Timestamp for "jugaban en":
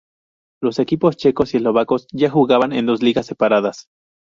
2.31-2.87